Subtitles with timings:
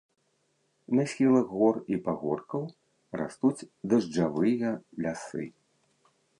[0.99, 2.63] На схілах гор і пагоркаў
[3.23, 4.67] растуць дажджавыя
[5.07, 5.45] лясы.